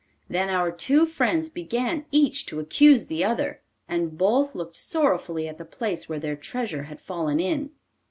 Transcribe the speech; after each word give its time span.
Then 0.27 0.49
our 0.49 0.71
two 0.71 1.05
friends 1.05 1.51
began 1.51 2.05
each 2.09 2.47
to 2.47 2.59
accuse 2.59 3.05
the 3.05 3.23
other, 3.23 3.61
and 3.87 4.17
both 4.17 4.55
looked 4.55 4.75
sorrowfully 4.75 5.47
at 5.47 5.59
the 5.59 5.63
place 5.63 6.09
where 6.09 6.17
their 6.17 6.35
treasure 6.35 6.81
had 6.85 6.99
fallen 6.99 7.39
in. 7.39 7.69